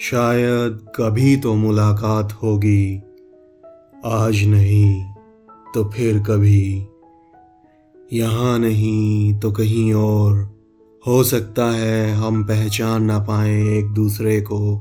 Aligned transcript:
शायद 0.00 0.86
कभी 0.96 1.36
तो 1.36 1.54
मुलाकात 1.54 2.32
होगी। 2.32 3.02
आज 4.04 4.44
नहीं 4.44 5.04
तो 5.74 5.84
फिर 5.84 6.18
कभी। 6.18 6.86
यहाँ 8.12 8.58
नहीं 8.58 9.38
तो 9.40 9.52
कहीं 9.52 9.94
और। 9.94 10.56
हो 11.06 11.24
सकता 11.24 11.64
है 11.64 12.14
हम 12.14 12.44
पहचान 12.44 13.02
ना 13.02 13.18
पाए 13.18 13.78
एक 13.78 13.86
दूसरे 13.86 14.40
को। 14.40 14.76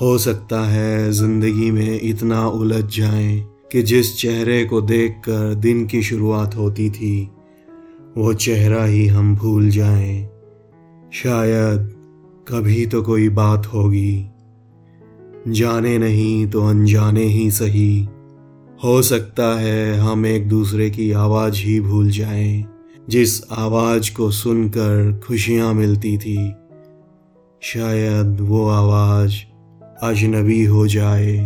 हो 0.00 0.18
सकता 0.18 0.60
है 0.60 1.12
ज़िंदगी 1.12 1.70
में 1.70 2.00
इतना 2.02 2.48
उलझ 2.48 2.84
जाएँ 2.84 3.40
कि 3.72 3.82
जिस 3.82 4.18
चेहरे 4.18 4.64
को 4.64 4.80
देखकर 4.80 5.54
दिन 5.54 5.86
की 5.86 6.02
शुरुआत 6.02 6.56
होती 6.56 6.90
थी, 6.90 7.30
वो 8.16 8.34
चेहरा 8.34 8.84
ही 8.84 9.06
हम 9.06 9.36
भूल 9.36 9.70
जाएँ। 9.70 10.30
शायद 11.12 11.95
कभी 12.48 12.86
तो 12.86 13.02
कोई 13.02 13.28
बात 13.28 13.66
होगी। 13.66 14.26
जाने 15.48 15.96
नहीं 15.98 16.46
तो 16.46 16.66
अनजाने 16.66 17.22
ही 17.22 17.50
सही। 17.50 18.08
हो 18.84 19.02
सकता 19.02 19.46
है 19.60 19.94
हम 19.94 20.26
एक 20.26 20.48
दूसरे 20.48 20.90
की 20.90 21.10
आवाज़ 21.12 21.56
ही 21.56 21.80
भूल 21.80 22.10
जाएँ, 22.10 22.64
जिस 23.08 23.40
आवाज़ 23.52 24.14
को 24.14 24.30
सुनकर 24.30 25.20
खुशियाँ 25.26 25.72
मिलती 25.74 26.16
थी। 26.18 26.36
शायद 27.62 28.40
वो 28.40 28.68
आवाज़ 28.68 29.34
अजनबी 30.02 30.64
हो 30.64 30.86
जाए, 30.86 31.36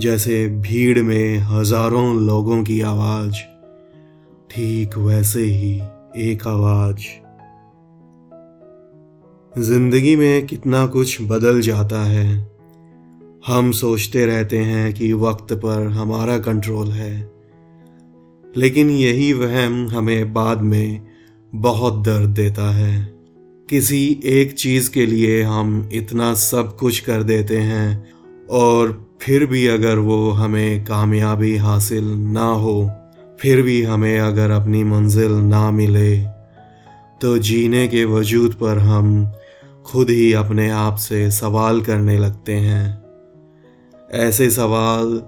जैसे 0.00 0.46
भीड़ 0.48 1.02
में 1.02 1.38
हज़ारों 1.38 2.14
लोगों 2.16 2.62
की 2.64 2.80
आवाज़। 2.80 3.36
ठीक 4.50 4.98
वैसे 4.98 5.44
ही 5.44 5.74
एक 6.30 6.46
आवाज़। 6.46 7.02
ज़िंदगी 9.58 10.16
में 10.16 10.46
कितना 10.46 10.86
कुछ 10.86 11.18
बदल 11.22 11.60
जाता 11.60 12.04
है। 12.04 12.50
हम 13.46 13.72
सोचते 13.72 14.26
रहते 14.26 14.58
हैं 14.58 14.94
कि 14.94 15.12
वक्त 15.12 15.52
पर 15.52 15.86
हमारा 15.86 16.38
कंट्रोल 16.38 16.88
है। 16.88 17.30
लेकिन 18.56 18.90
यही 18.90 19.32
वहम 19.32 19.88
हमें 19.88 20.32
बाद 20.32 20.60
में 20.60 21.00
बहुत 21.54 22.02
दर्द 22.04 22.28
देता 22.28 22.70
है। 22.70 23.14
किसी 23.70 24.20
एक 24.24 24.52
चीज़ 24.52 24.90
के 24.90 25.06
लिए 25.06 25.42
हम 25.42 25.88
इतना 25.92 26.34
सब 26.34 26.76
कुछ 26.76 27.00
कर 27.00 27.22
देते 27.22 27.58
हैं 27.58 28.10
और 28.50 29.10
फिर 29.22 29.46
भी 29.46 29.66
अगर 29.66 29.98
वो 29.98 30.30
हमें 30.30 30.84
कामयाबी 30.84 31.56
हासिल 31.56 32.04
ना 32.04 32.46
हो, 32.46 32.90
फिर 33.40 33.62
भी 33.62 33.82
हमें 33.82 34.20
अगर 34.20 34.50
अपनी 34.50 34.84
मंजिल 34.84 35.32
ना 35.32 35.70
मिले 35.70 36.18
तो 37.20 37.38
जीने 37.38 37.88
के 37.88 38.04
वजूद 38.04 38.54
पर 38.54 38.78
हम 38.78 39.32
खुद 39.86 40.10
ही 40.10 40.32
अपने 40.32 40.70
आप 40.70 40.96
से 40.96 41.30
सवाल 41.30 41.80
करने 41.80 42.18
लगते 42.18 42.52
हैं। 42.52 43.02
ऐसे 44.12 44.50
सवाल 44.50 45.22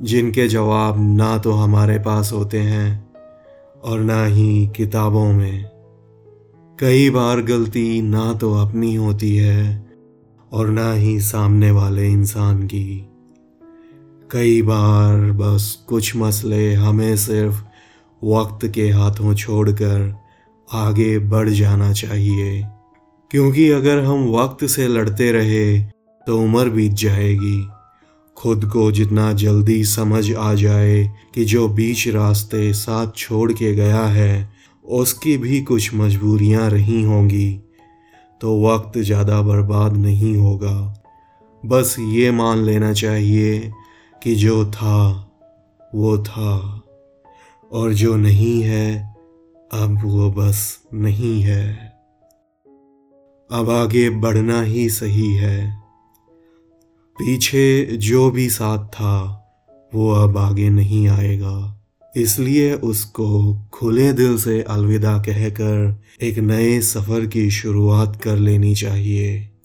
जिनके 0.00 0.48
जवाब 0.48 1.16
ना 1.16 1.38
तो 1.38 1.52
हमारे 1.52 1.98
पास 1.98 2.32
होते 2.32 2.58
हैं 2.58 3.10
और 3.84 4.00
ना 4.00 4.24
ही 4.24 4.66
किताबों 4.76 5.32
में। 5.32 5.64
कई 6.80 7.10
बार 7.10 7.42
गलती 7.42 8.02
ना 8.02 8.32
तो 8.32 8.54
अपनी 8.54 8.94
होती 8.94 9.36
है 9.36 9.86
और 10.52 10.68
ना 10.68 10.92
ही 10.92 11.20
सामने 11.20 11.70
वाले 11.70 12.08
इंसान 12.08 12.66
की। 12.66 13.08
कई 14.30 14.62
बार 14.62 15.32
बस 15.32 15.84
कुछ 15.88 16.16
मसले 16.16 16.74
हमें 16.74 17.16
सिर्फ़ 17.16 17.62
वक्त 18.24 18.66
के 18.66 18.90
हाथों 18.90 19.34
छोड़कर 19.34 20.16
आगे 20.72 21.18
बढ़ 21.18 21.48
जाना 21.48 21.92
चाहिए। 21.92 22.68
क्योंकि 23.30 23.70
अगर 23.70 23.98
हम 24.04 24.28
वक्त 24.28 24.64
से 24.64 24.88
लड़ते 24.88 25.32
रहे 25.32 25.80
तो 26.26 26.38
उम्र 26.42 26.70
बीत 26.70 26.92
जाएगी। 26.92 27.68
खुद 28.36 28.64
को 28.64 28.92
जितना 28.92 29.32
जल्दी 29.32 29.84
समझ 29.84 30.34
आ 30.34 30.54
जाए 30.54 31.04
कि 31.34 31.44
जो 31.44 31.68
बीच 31.68 32.08
रास्ते 32.08 32.72
साथ 32.72 33.06
छोड़ 33.16 33.52
के 33.52 33.74
गया 33.74 34.04
है, 34.04 34.50
उसकी 34.84 35.36
भी 35.36 35.60
कुछ 35.62 35.94
मजबूरियाँ 35.94 36.70
रही 36.70 37.02
होंगी। 37.02 37.60
तो 38.40 38.60
वक्त 38.62 38.98
ज़्यादा 38.98 39.42
बर्बाद 39.42 39.96
नहीं 39.96 40.36
होगा। 40.36 41.02
बस 41.66 41.96
ये 41.98 42.30
मान 42.30 42.58
लेना 42.58 42.92
चाहिए 42.92 43.72
कि 44.22 44.34
जो 44.34 44.64
था, 44.66 45.30
वो 45.94 46.18
था। 46.18 46.82
और 47.72 47.92
जो 47.92 48.16
नहीं 48.16 48.62
है, 48.62 49.14
अब 49.72 50.00
वो 50.04 50.30
बस 50.30 50.78
नहीं 50.94 51.42
है। 51.42 51.85
अब 53.50 53.70
आगे 53.70 54.10
बढ़ना 54.10 54.62
ही 54.62 54.90
सही 54.90 55.34
है। 55.34 55.76
पीछे 57.18 57.84
जो 57.84 58.30
भी 58.30 58.50
साथ 58.50 58.86
था, 58.86 59.42
वो 59.94 60.10
अब 60.10 60.38
आगे 60.38 60.70
नहीं 60.70 61.08
आएगा। 61.08 61.84
इसलिए 62.16 62.74
उसको 62.74 63.54
खुले 63.72 64.12
दिल 64.12 64.38
से 64.38 64.62
अलविदा 64.62 65.18
कहकर 65.18 66.02
एक 66.22 66.38
नए 66.38 66.80
सफ़र 66.80 67.26
की 67.26 67.50
शुरुआत 67.50 68.20
कर 68.22 68.36
लेनी 68.36 68.74
चाहिए। 68.74 69.55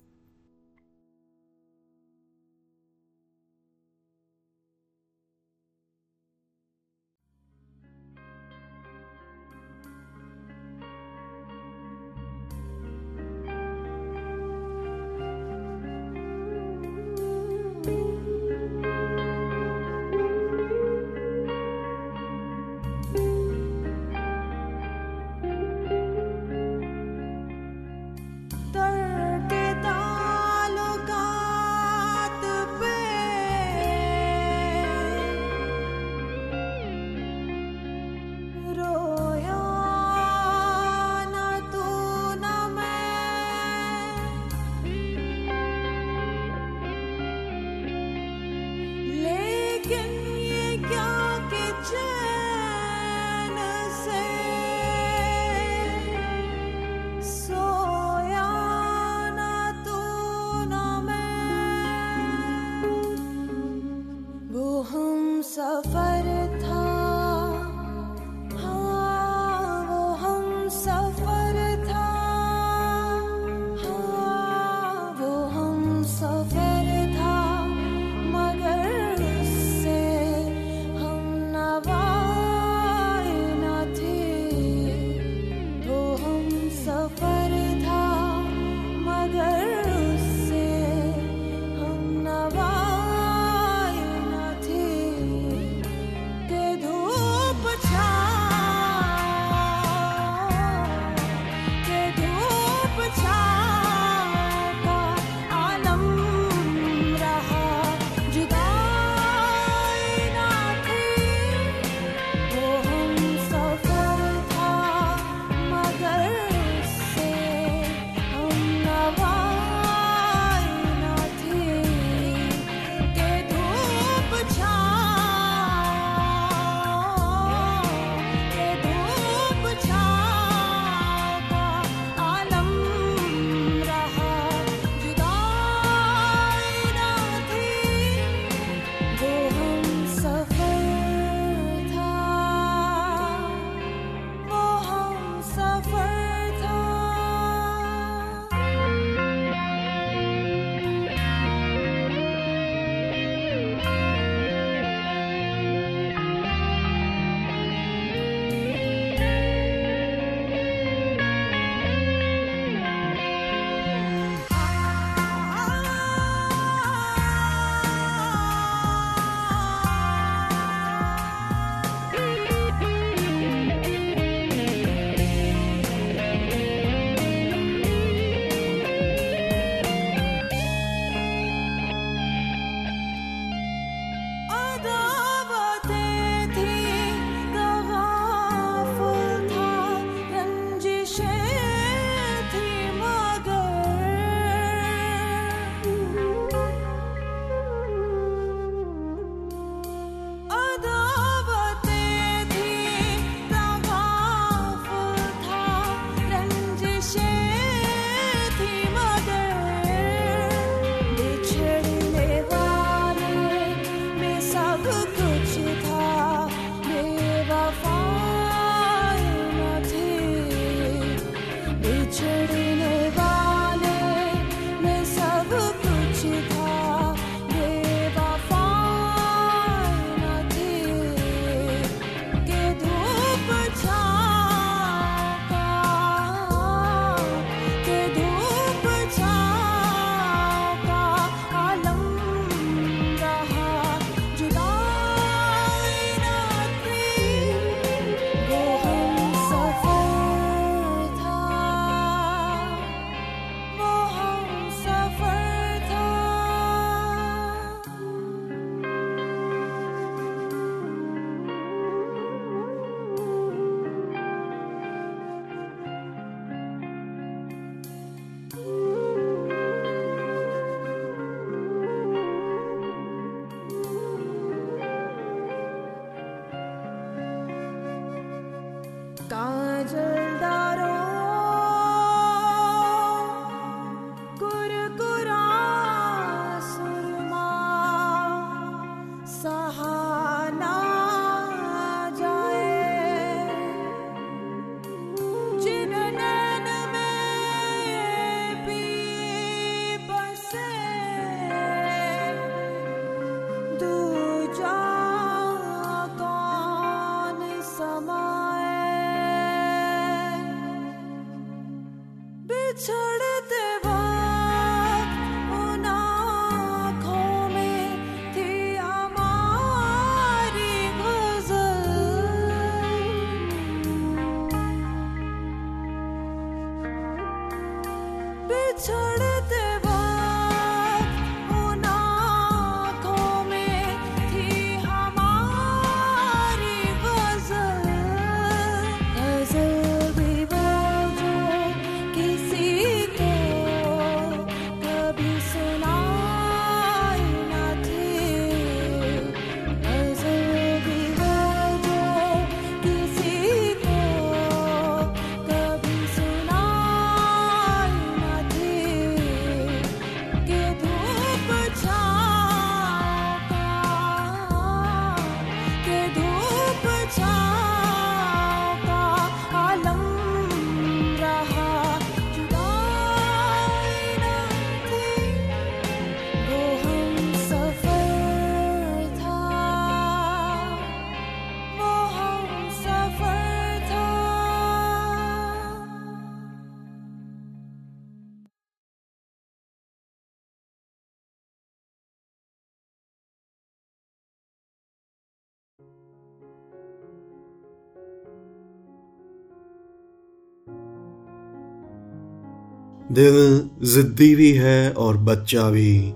दिल 403.12 403.70
जिद्दी 403.84 404.34
भी 404.34 404.52
है 404.52 404.90
और 404.90 405.16
बच्चा 405.16 405.68
भी। 405.70 406.12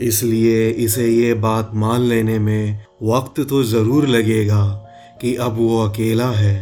इसलिए 0.00 0.68
इसे 0.70 1.08
ये 1.08 1.34
बात 1.34 1.70
मान 1.74 2.00
लेने 2.00 2.38
में 2.38 2.84
वक्त 3.02 3.40
तो 3.40 3.62
ज़रूर 3.64 4.06
लगेगा 4.06 4.64
कि 5.20 5.34
अब 5.34 5.56
वो 5.56 5.78
अकेला 5.78 6.30
है, 6.30 6.56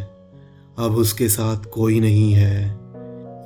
अब 0.78 0.96
उसके 0.96 1.28
साथ 1.28 1.64
कोई 1.64 2.00
नहीं 2.00 2.32
है। 2.32 2.80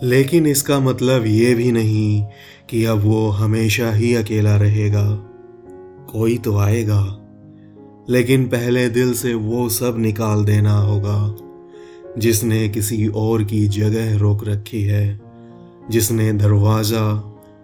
लेकिन 0.03 0.47
इसका 0.47 0.79
मतलब 0.81 1.27
ये 1.27 1.55
भी 1.55 1.71
नहीं 1.73 2.23
कि 2.71 2.85
अब 2.85 2.99
वो 2.99 3.29
हमेशा 3.29 3.93
ही 3.93 4.15
अकेला 4.15 4.57
रहेगा, 4.57 5.05
कोई 6.13 6.37
तो 6.39 6.57
आएगा। 6.57 7.03
लेकिन 8.11 8.45
पहले 8.45 8.89
दिल 8.89 9.13
से 9.15 9.35
वो 9.35 9.69
सब 9.69 9.99
निकाल 9.99 10.45
देना 10.45 10.77
होगा, 10.79 11.37
जिसने 12.19 12.69
किसी 12.69 13.07
और 13.07 13.45
की 13.45 13.67
जगह 13.69 14.17
रोक 14.19 14.45
रखी 14.49 14.83
है। 14.83 15.26
जिसने 15.91 16.33
दरवाज़ा 16.33 17.13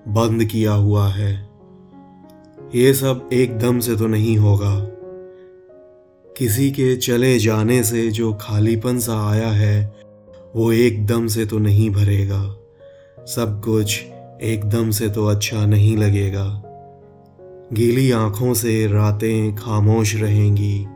बंद 0.09 0.45
किया 0.45 0.73
हुआ 0.73 1.09
है। 1.09 1.49
ये 2.75 2.95
सब 2.95 3.29
एकदम 3.33 3.79
से 3.79 3.97
तो 3.97 4.07
नहीं 4.07 4.38
होगा। 4.38 4.81
किसी 6.38 6.71
के 6.71 6.97
चले 6.97 7.38
जाने 7.38 7.83
से 7.83 8.11
जो 8.11 8.33
खालीपन 8.41 8.99
सा 8.99 9.31
आया 9.31 9.49
है, 9.49 9.95
वो 10.57 10.73
एकदम 10.73 11.26
से 11.26 11.47
तो 11.47 11.59
नहीं 11.59 11.91
भरेगा। 11.91 12.57
सब 13.26 13.62
कुछ 13.64 14.02
एकदम 14.43 14.91
से 14.91 15.09
तो 15.09 15.26
अच्छा 15.26 15.67
नहीं 15.67 15.97
लगेगा। 15.97 16.62
गीली 17.73 18.11
आँखों 18.11 18.55
से 18.55 18.87
रातें 18.87 19.55
खामोश 19.55 20.14
रहेंगी। 20.17 20.87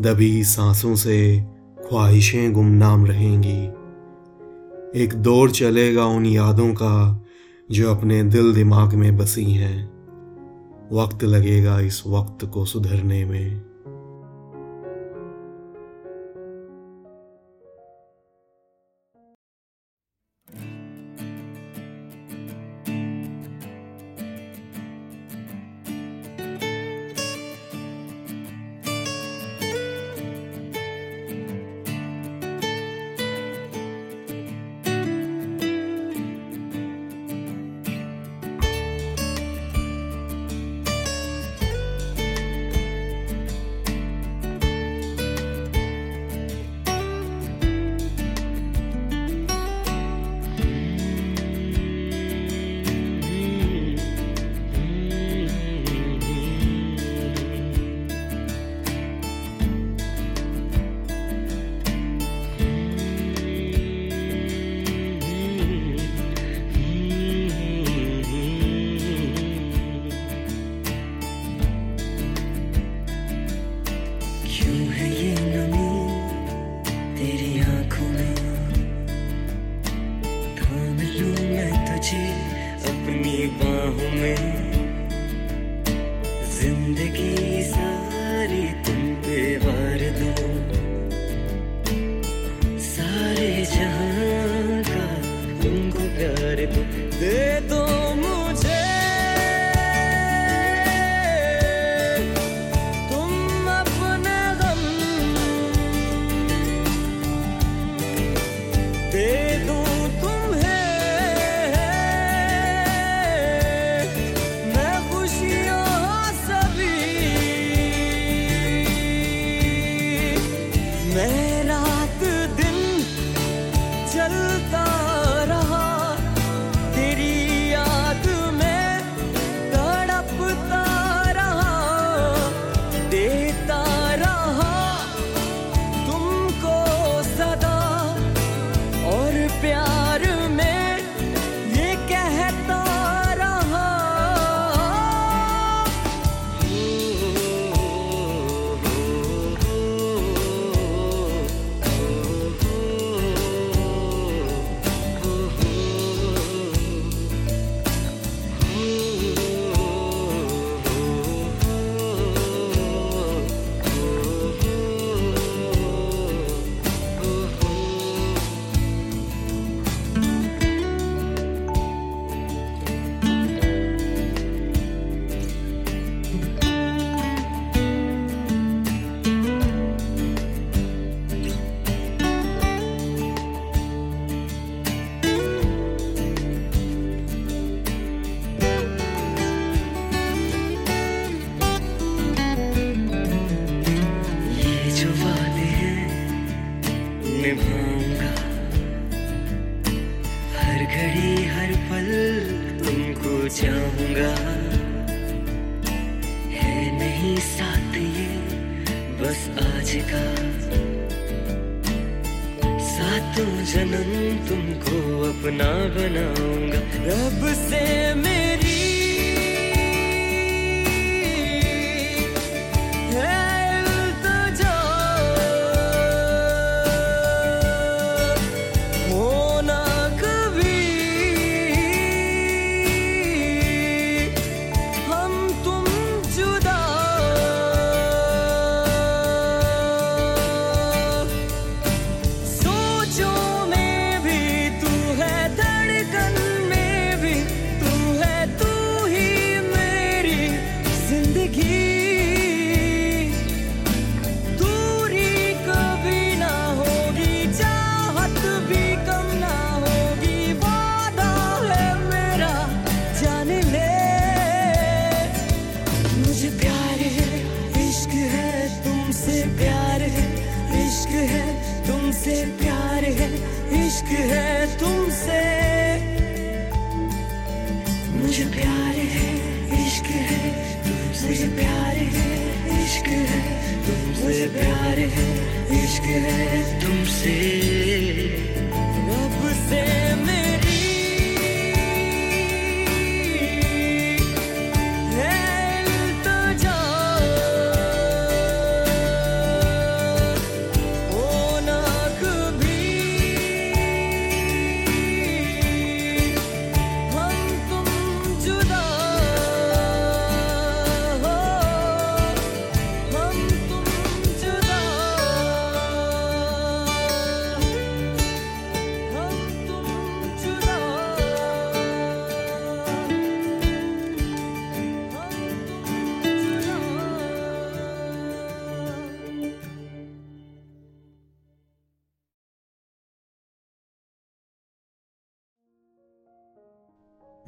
दबी 0.00 0.44
सांसों 0.44 0.94
से 0.94 1.44
ख्वाहिशें 1.88 2.52
गुमनाम 2.52 3.06
रहेंगी। 3.06 3.83
एक 4.96 5.14
दौर 5.14 5.50
चलेगा 5.50 6.04
उन 6.04 6.26
यादों 6.26 6.74
का, 6.74 7.24
जो 7.70 7.94
अपने 7.94 8.22
दिल 8.22 8.54
दिमाग 8.54 8.94
में 8.94 9.16
बसी 9.16 9.44
हैं। 9.44 9.94
वक्त 10.92 11.24
लगेगा 11.24 11.80
इस 11.80 12.02
वक्त 12.06 12.44
को 12.44 12.64
सुधरने 12.64 13.24
में। 13.24 13.63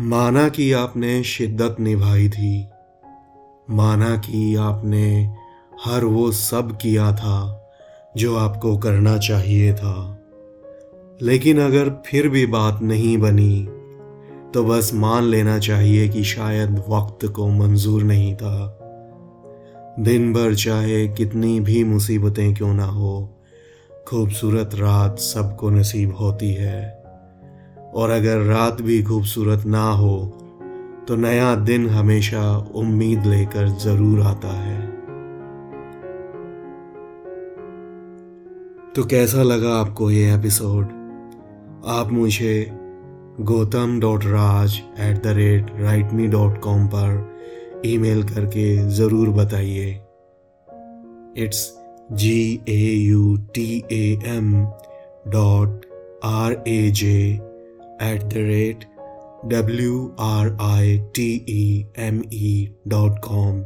माना 0.07 0.49
कि 0.49 0.73
आपने 0.73 1.23
शिद्दत 1.23 1.77
निभाई 1.81 2.29
थी। 2.29 2.69
माना 3.71 4.17
कि 4.17 4.57
आपने 4.57 5.35
हर 5.85 6.05
वो 6.05 6.33
सब 6.33 6.77
किया 6.77 7.13
था 7.13 7.71
जो 8.17 8.37
आपको 8.37 8.79
करना 8.79 9.19
चाहिए 9.19 9.75
था। 9.75 10.19
लेकिन 11.23 11.61
अगर 11.61 12.03
फिर 12.07 12.29
भी 12.29 12.47
बात 12.47 12.83
नहीं 12.83 13.19
बनी 13.19 13.69
तो 14.55 14.65
बस 14.65 14.95
मान 14.95 15.25
लेना 15.25 15.59
चाहिए 15.59 16.09
कि 16.09 16.25
शायद 16.25 16.85
वक्त 16.89 17.27
को 17.27 17.49
मंजूर 17.49 18.03
नहीं 18.03 18.35
था। 18.35 18.79
दिन 19.99 20.33
भर 20.33 20.55
चाहे 20.55 21.09
कितनी 21.09 21.61
भी 21.61 21.85
मुसीबतें 21.85 22.55
क्यों 22.55 22.75
ना 22.75 22.87
हो, 22.87 23.41
खूबसूरत 24.09 24.71
रात 24.75 25.19
सबको 25.19 25.71
नसीब 25.71 26.17
होती 26.17 26.55
है। 26.55 27.06
और 27.97 28.11
अगर 28.11 28.41
रात 28.45 28.83
भी 28.83 29.03
खूबसूरत 29.03 29.67
ना 29.67 29.85
हो 29.93 30.17
तो 31.09 31.17
नया 31.17 31.55
दिन 31.55 31.88
हमेशा 31.88 32.57
उम्मीद 32.76 33.26
लेकर 33.26 33.69
ज़रूर 33.79 34.21
आता 34.23 34.53
है। 34.53 34.81
तो 38.95 39.05
कैसा 39.05 39.43
लगा 39.43 39.75
आपको 39.76 40.11
ये 40.11 40.35
एपिसोड? 40.35 40.85
आप 41.88 42.12
मुझे 42.12 42.67
Gautam 43.41 43.99
dot 44.00 44.25
Raj 44.25 44.81
at 45.00 45.23
the 45.23 45.37
rate 45.37 45.71
write 45.81 46.12
me 46.12 46.26
dot 46.29 46.61
com 46.61 46.87
पर 46.95 47.83
ईमेल 47.87 48.23
करके 48.25 48.76
ज़रूर 48.97 49.29
बताइए। 49.35 49.91
It's 51.45 51.67
G 52.12 52.38
A 52.69 52.95
U 52.95 53.37
T 53.55 53.85
M 54.26 54.55
dot 55.29 55.87
R 56.25 56.62
A 56.68 56.90
J 56.90 57.18
at 58.02 58.22
the 58.22 58.32
rate 58.35 58.85
W 59.46 60.16
R 60.20 60.56
I 60.61 60.98
T 60.98 61.44
E 61.48 61.87
M 61.98 62.22
E 62.32 62.74
dot 62.88 63.18
com 63.18 63.64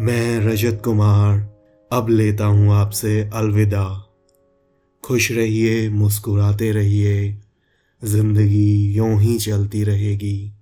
मैं 0.00 0.40
रजत 0.40 0.82
कुमार, 0.84 1.38
अब 1.92 2.08
लेता 2.08 2.44
हूँ 2.44 2.72
आपसे 2.72 3.30
अलविदा। 3.34 4.08
खुश 5.04 5.32
रहिए, 5.32 5.88
मुस्कुराते 5.88 6.72
रहिए, 6.72 7.38
ज़िंदगी 8.04 8.94
यूँ 8.94 9.20
ही 9.20 9.38
चलती 9.38 9.84
रहेगी। 9.84 10.52